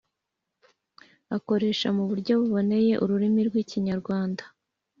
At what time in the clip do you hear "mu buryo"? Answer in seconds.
1.97-2.33